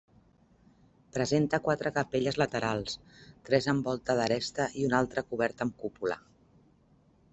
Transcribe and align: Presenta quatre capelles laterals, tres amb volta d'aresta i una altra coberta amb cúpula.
Presenta 1.17 1.59
quatre 1.67 1.91
capelles 1.97 2.39
laterals, 2.43 2.95
tres 3.49 3.69
amb 3.75 3.91
volta 3.91 4.17
d'aresta 4.21 4.67
i 4.81 4.87
una 4.89 4.99
altra 5.01 5.25
coberta 5.35 5.67
amb 5.69 5.77
cúpula. 5.85 6.19